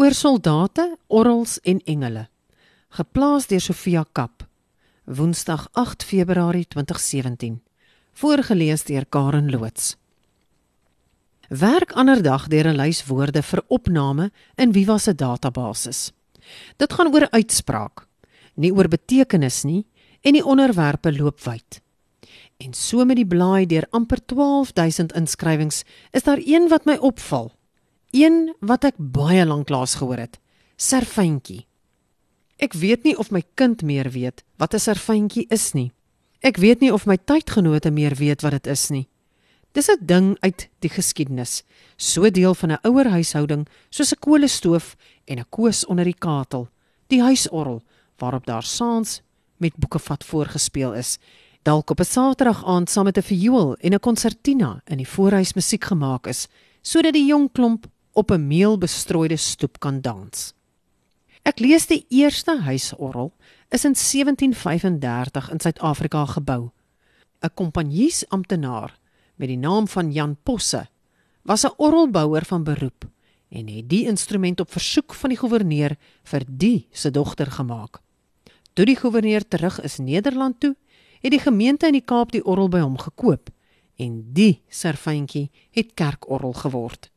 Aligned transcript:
oor 0.00 0.14
soldate, 0.16 0.84
orrels 1.12 1.58
en 1.68 1.82
engele. 1.84 2.22
Geplaas 2.96 3.50
deur 3.50 3.60
Sofia 3.60 4.04
Kap. 4.16 4.46
Woensdag 5.04 5.66
8 5.76 6.06
Februarie 6.08 6.64
2017. 6.72 7.58
Voorgeles 8.16 8.86
deur 8.88 9.04
Karen 9.12 9.50
Loots. 9.52 9.98
Werk 11.52 11.92
ander 11.92 12.22
dag 12.22 12.48
deur 12.48 12.70
'n 12.72 12.80
lys 12.80 13.04
woorde 13.04 13.42
vir 13.42 13.62
opname 13.68 14.30
in 14.56 14.72
Viva 14.72 14.98
se 14.98 15.14
database. 15.14 16.12
Dit 16.76 16.92
gaan 16.92 17.12
oor 17.12 17.28
uitspraak, 17.30 18.06
nie 18.54 18.72
oor 18.72 18.88
betekenis 18.88 19.64
nie 19.64 19.84
en 20.22 20.32
die 20.32 20.44
onderwerpe 20.44 21.12
loop 21.12 21.40
wyd. 21.44 21.82
En 22.56 22.72
so 22.72 23.04
met 23.04 23.16
die 23.16 23.26
blaai 23.26 23.66
deur 23.66 23.86
amper 23.90 24.18
12000 24.26 25.12
inskrywings 25.12 25.84
is 26.10 26.22
daar 26.22 26.40
een 26.40 26.68
wat 26.68 26.84
my 26.84 26.96
opval. 26.96 27.59
Een 28.10 28.54
wat 28.58 28.84
ek 28.84 28.96
baie 28.98 29.44
lank 29.46 29.68
laas 29.70 29.94
gehoor 30.00 30.18
het. 30.18 30.40
Serfyntjie. 30.76 31.66
Ek 32.58 32.74
weet 32.74 33.04
nie 33.06 33.14
of 33.16 33.30
my 33.30 33.42
kind 33.54 33.82
meer 33.86 34.10
weet 34.10 34.42
wat 34.58 34.74
'n 34.74 34.78
serfyntjie 34.78 35.46
is 35.48 35.72
nie. 35.72 35.92
Ek 36.42 36.56
weet 36.56 36.80
nie 36.80 36.92
of 36.92 37.06
my 37.06 37.16
tydgenote 37.16 37.90
meer 37.90 38.14
weet 38.14 38.42
wat 38.42 38.52
dit 38.52 38.66
is 38.66 38.90
nie. 38.90 39.08
Dis 39.72 39.88
'n 39.88 40.06
ding 40.06 40.36
uit 40.40 40.68
die 40.80 40.90
geskiedenis, 40.90 41.62
so 41.96 42.30
deel 42.30 42.54
van 42.54 42.72
'n 42.72 42.78
ouer 42.82 43.08
huishouding 43.08 43.68
soos 43.90 44.12
'n 44.12 44.18
kolestoof 44.18 44.96
en 45.26 45.38
'n 45.38 45.46
koos 45.48 45.86
onder 45.86 46.04
die 46.04 46.18
katel, 46.18 46.68
die 47.06 47.22
huisorgel 47.22 47.82
waarop 48.18 48.46
daar 48.46 48.64
saans 48.64 49.22
met 49.56 49.76
boekevat 49.76 50.24
voorgespeel 50.24 50.94
is, 50.94 51.18
dalk 51.62 51.90
op 51.90 52.00
'n 52.00 52.04
Saterdag 52.04 52.64
aand 52.64 52.90
saam 52.90 53.04
met 53.04 53.18
'n 53.18 53.22
viool 53.22 53.76
en 53.76 53.94
'n 53.94 54.00
konsertina 54.00 54.82
in 54.86 54.96
die 54.96 55.08
voorhuis 55.08 55.54
musiek 55.54 55.84
gemaak 55.84 56.26
is, 56.26 56.48
sodat 56.82 57.12
die 57.12 57.26
jong 57.26 57.52
klomp 57.52 57.86
op 58.20 58.30
'n 58.30 58.46
meelbestrooide 58.46 59.36
stoep 59.36 59.78
kan 59.80 60.00
dans. 60.00 60.54
Ek 61.42 61.58
lees 61.58 61.86
die 61.86 62.04
eerste 62.08 62.60
huisorgel 62.60 63.32
is 63.68 63.84
in 63.84 63.94
1735 63.94 65.50
in 65.50 65.60
Suid-Afrika 65.60 66.24
gebou. 66.26 66.70
'n 67.40 67.54
Kompanjiesamptenaar 67.54 68.98
met 69.36 69.48
die 69.48 69.58
naam 69.58 69.88
van 69.88 70.12
Jan 70.12 70.36
Posse 70.42 70.88
was 71.42 71.64
'n 71.64 71.74
orgelbouer 71.76 72.44
van 72.44 72.64
beroep 72.64 73.08
en 73.48 73.68
het 73.68 73.88
die 73.88 74.06
instrument 74.06 74.60
op 74.60 74.70
versoek 74.70 75.14
van 75.14 75.30
die 75.30 75.38
goewerneur 75.38 75.96
vir 76.22 76.44
die 76.46 76.86
se 76.92 77.10
dogter 77.10 77.50
gemaak. 77.50 78.00
Toe 78.72 78.84
die 78.84 78.96
goewerneur 78.96 79.48
terug 79.48 79.80
is 79.80 79.98
Nederland 79.98 80.60
toe, 80.60 80.76
het 81.20 81.30
die 81.30 81.40
gemeente 81.40 81.86
in 81.86 81.92
die 81.92 82.04
Kaap 82.04 82.32
die 82.32 82.44
orgel 82.44 82.68
by 82.68 82.80
hom 82.80 82.98
gekoop 82.98 83.50
en 83.96 84.32
die 84.32 84.62
serfyntjie 84.68 85.50
het 85.70 85.94
kerkorgel 85.94 86.52
geword. 86.52 87.10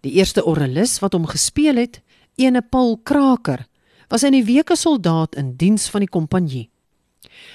Die 0.00 0.16
eerste 0.16 0.44
orgelis 0.44 0.98
wat 1.02 1.12
hom 1.12 1.26
gespeel 1.28 1.76
het, 1.76 2.00
ene 2.40 2.62
Paul 2.62 2.96
Kraker, 3.04 3.66
was 4.08 4.24
in 4.24 4.32
die 4.32 4.44
weke 4.44 4.76
soldaat 4.76 5.36
in 5.38 5.54
diens 5.60 5.88
van 5.92 6.04
die 6.04 6.10
kompanjie. 6.10 6.68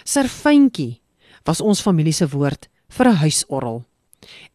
Serfyntjie 0.06 1.02
was 1.46 1.62
ons 1.62 1.82
familie 1.82 2.14
se 2.14 2.28
woord 2.30 2.70
vir 2.90 3.08
'n 3.10 3.22
huisorgel. 3.24 3.84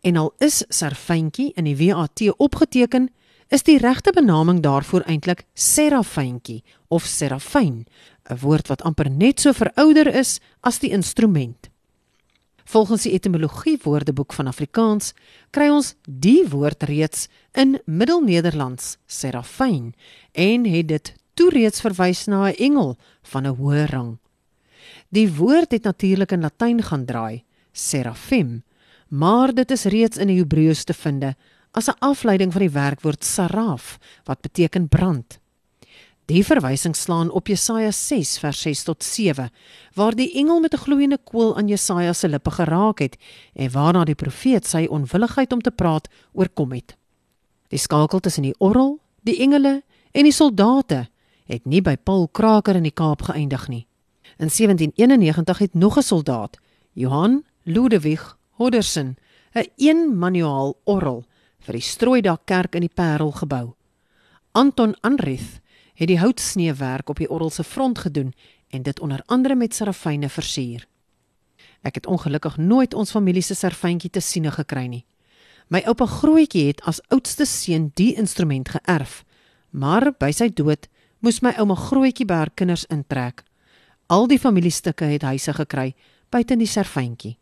En 0.03 0.17
al 0.17 0.33
is 0.39 0.65
serfyntjie 0.69 1.53
in 1.57 1.65
die 1.65 1.77
WAT 1.77 2.21
opgeteken, 2.39 3.11
is 3.49 3.63
die 3.63 3.79
regte 3.79 4.13
benaming 4.13 4.61
daarvoor 4.63 5.03
eintlik 5.07 5.45
serafyntjie 5.55 6.63
of 6.89 7.05
serafyn, 7.05 7.87
'n 8.31 8.39
woord 8.41 8.69
wat 8.69 8.83
amper 8.83 9.11
net 9.11 9.41
so 9.41 9.53
verouder 9.53 10.15
is 10.15 10.41
as 10.61 10.79
die 10.79 10.91
instrument. 10.91 11.70
Volgens 12.71 13.03
die 13.03 13.13
etimologie 13.13 13.79
woordeboek 13.83 14.33
van 14.37 14.47
Afrikaans 14.47 15.09
kry 15.51 15.67
ons 15.75 15.97
die 16.07 16.45
woord 16.53 16.85
reeds 16.87 17.25
in 17.59 17.81
Middelnederlands 17.83 18.93
serafyn 19.11 19.89
en 20.39 20.69
het 20.71 20.87
dit 20.93 21.11
toe 21.35 21.49
reeds 21.51 21.83
verwys 21.83 22.29
na 22.31 22.47
'n 22.47 22.61
engel 22.69 22.97
van 23.33 23.47
'n 23.47 23.57
hoë 23.59 23.85
rang. 23.91 24.19
Die 25.09 25.27
woord 25.27 25.71
het 25.73 25.83
natuurlik 25.83 26.33
in 26.33 26.41
Latyn 26.41 26.83
gaan 26.83 27.05
draai, 27.05 27.43
serafim, 27.73 28.63
maar 29.09 29.55
dit 29.55 29.71
is 29.71 29.85
reeds 29.85 30.17
in 30.17 30.27
die 30.27 30.39
Hebreëus 30.39 30.85
te 30.85 30.95
vind 30.95 31.25
as 31.73 31.89
'n 31.89 31.99
afleiding 31.99 32.53
van 32.53 32.61
die 32.61 32.71
werkwoord 32.71 33.25
saraf 33.25 33.99
wat 34.25 34.41
beteken 34.41 34.89
brand. 34.89 35.41
Die 36.31 36.45
verwysing 36.47 36.95
slaan 36.95 37.31
op 37.35 37.49
Jesaja 37.51 37.91
6 37.91 38.37
vers 38.39 38.61
6 38.63 38.83
tot 38.87 39.03
7 39.03 39.49
waar 39.99 40.15
die 40.15 40.31
engel 40.39 40.61
met 40.61 40.75
'n 40.75 40.83
gloeiende 40.85 41.19
kool 41.19 41.57
aan 41.57 41.67
Jesaja 41.67 42.13
se 42.13 42.29
lippe 42.29 42.51
geraak 42.51 42.99
het 42.99 43.17
en 43.55 43.71
waarna 43.71 44.05
die 44.05 44.15
profeet 44.15 44.67
sy 44.67 44.87
onwilligheid 44.87 45.53
om 45.53 45.61
te 45.61 45.71
praat 45.71 46.09
oorkom 46.33 46.73
het. 46.73 46.97
Die 47.69 47.79
skakel 47.79 48.21
tussen 48.21 48.43
die 48.43 48.55
orgel, 48.59 49.01
die 49.23 49.39
engele 49.39 49.83
en 50.11 50.23
die 50.23 50.33
soldate 50.33 51.09
het 51.47 51.65
nie 51.65 51.83
by 51.83 51.97
Paul 51.97 52.29
Kraker 52.29 52.77
in 52.77 52.83
die 52.83 52.95
Kaap 52.95 53.23
geëindig 53.23 53.69
nie. 53.69 53.87
In 54.39 54.51
1791 54.51 55.59
het 55.59 55.75
nog 55.75 55.97
'n 55.97 56.03
soldaat, 56.03 56.59
Johan 56.93 57.45
Ludwig 57.63 58.37
Hodderson, 58.51 59.17
'n 59.55 59.67
een-manuaal 59.77 60.77
orgel 60.85 61.25
vir 61.59 61.73
die 61.73 61.83
Strooidak 61.83 62.41
kerk 62.45 62.75
in 62.75 62.81
die 62.81 62.95
Parel 62.95 63.33
gebou. 63.33 63.75
Anton 64.53 64.95
Anrith 65.01 65.61
het 66.01 66.09
die 66.09 66.19
houtsneewerk 66.19 67.11
op 67.13 67.19
die 67.21 67.29
orgel 67.29 67.51
se 67.51 67.65
front 67.65 67.99
gedoen 67.99 68.33
en 68.69 68.83
dit 68.83 69.01
onder 69.01 69.23
andere 69.27 69.55
met 69.55 69.75
serafyne 69.75 70.29
versier. 70.29 70.87
Ek 71.85 71.95
het 71.95 72.07
ongelukkig 72.07 72.57
nooit 72.57 72.95
ons 72.95 73.11
familie 73.13 73.43
se 73.45 73.55
serafyntjie 73.55 74.11
te 74.11 74.21
siene 74.25 74.51
gekry 74.51 74.87
nie. 74.89 75.05
My 75.69 75.83
oupa 75.85 76.07
Grootjie 76.07 76.67
het 76.71 76.81
as 76.89 77.03
oudste 77.13 77.45
seun 77.45 77.91
die 78.01 78.15
instrument 78.17 78.73
geërf, 78.73 79.21
maar 79.71 80.09
by 80.17 80.33
sy 80.33 80.49
dood 80.49 80.89
moes 81.21 81.43
my 81.45 81.53
ouma 81.61 81.77
Grootjie 81.77 82.25
by 82.25 82.41
haar 82.41 82.55
kinders 82.55 82.87
intrek. 82.89 83.45
Al 84.09 84.27
die 84.27 84.41
familiestukke 84.41 85.05
het 85.05 85.29
huise 85.29 85.53
gekry 85.53 85.93
buite 86.33 86.57
die 86.57 86.67
serafyntjie. 86.67 87.37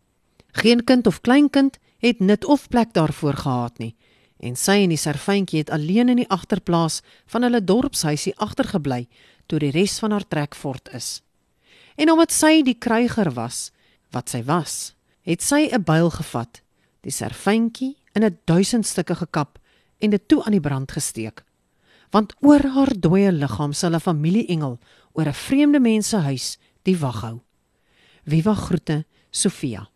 Geen 0.58 0.82
kind 0.84 1.06
of 1.06 1.20
kleinkind 1.20 1.78
het 2.02 2.18
nut 2.18 2.44
of 2.44 2.68
plek 2.68 2.92
daarvoor 2.92 3.38
gehad 3.38 3.78
nie 3.78 3.94
en 4.38 4.56
sy 4.56 4.82
en 4.84 4.93
die 4.93 5.00
serfyntjie 5.00 5.62
het 5.62 5.71
alleen 5.75 6.09
in 6.09 6.22
die 6.22 6.31
agterplaas 6.31 7.00
van 7.26 7.43
hulle 7.43 7.65
dorpshuisie 7.65 8.34
agtergebly 8.37 9.06
toe 9.47 9.59
die 9.59 9.72
res 9.75 9.99
van 9.99 10.15
haar 10.15 10.26
trek 10.28 10.54
fort 10.54 10.88
is. 10.94 11.22
En 11.99 12.12
omdat 12.12 12.32
sy 12.32 12.62
die 12.62 12.78
kryger 12.78 13.32
was 13.34 13.71
wat 14.15 14.31
sy 14.31 14.43
was, 14.47 14.94
het 15.22 15.43
sy 15.43 15.69
'n 15.72 15.82
byl 15.82 16.10
gevat, 16.10 16.62
die 17.03 17.12
serfyntjie 17.12 17.97
in 18.15 18.25
'n 18.25 18.38
duisend 18.44 18.87
stukke 18.87 19.15
gekap 19.15 19.59
en 19.98 20.10
dit 20.10 20.28
toe 20.28 20.44
aan 20.44 20.53
die 20.53 20.60
brand 20.60 20.93
gesteek. 20.93 21.44
Want 22.10 22.34
oor 22.41 22.62
haar 22.75 22.93
dooie 23.00 23.32
liggaam 23.32 23.72
sal 23.72 23.94
'n 23.94 24.00
familieengel 24.00 24.78
oor 25.12 25.27
'n 25.27 25.34
vreemde 25.34 25.81
mens 25.81 26.09
se 26.09 26.16
huis 26.16 26.59
die 26.82 26.98
wag 26.98 27.21
hou. 27.21 27.41
Wie 28.25 28.43
wag 28.43 28.60
groete, 28.66 29.04
Sofia. 29.31 29.88